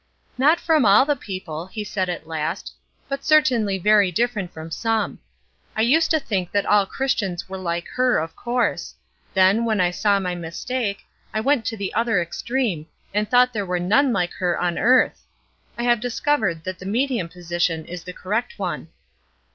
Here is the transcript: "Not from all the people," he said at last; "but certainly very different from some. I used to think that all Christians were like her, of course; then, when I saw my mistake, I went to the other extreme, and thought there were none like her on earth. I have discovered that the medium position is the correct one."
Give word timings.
"Not 0.35 0.59
from 0.59 0.83
all 0.83 1.05
the 1.05 1.15
people," 1.15 1.67
he 1.67 1.83
said 1.83 2.09
at 2.09 2.25
last; 2.25 2.73
"but 3.07 3.23
certainly 3.23 3.77
very 3.77 4.11
different 4.11 4.51
from 4.51 4.71
some. 4.71 5.19
I 5.75 5.81
used 5.81 6.09
to 6.09 6.19
think 6.19 6.51
that 6.53 6.65
all 6.65 6.87
Christians 6.87 7.47
were 7.47 7.59
like 7.59 7.87
her, 7.89 8.17
of 8.17 8.35
course; 8.35 8.95
then, 9.35 9.63
when 9.63 9.79
I 9.79 9.91
saw 9.91 10.19
my 10.19 10.33
mistake, 10.33 11.05
I 11.35 11.39
went 11.39 11.65
to 11.65 11.77
the 11.77 11.93
other 11.93 12.19
extreme, 12.19 12.87
and 13.13 13.29
thought 13.29 13.53
there 13.53 13.63
were 13.63 13.77
none 13.77 14.11
like 14.11 14.31
her 14.39 14.59
on 14.59 14.79
earth. 14.79 15.27
I 15.77 15.83
have 15.83 15.99
discovered 15.99 16.63
that 16.63 16.79
the 16.79 16.85
medium 16.87 17.29
position 17.29 17.85
is 17.85 18.03
the 18.03 18.11
correct 18.11 18.57
one." 18.57 18.87